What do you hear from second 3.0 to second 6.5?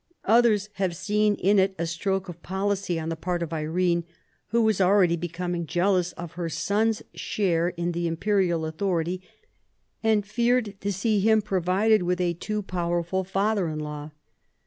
the part of Irene, who was already becoming jealous of her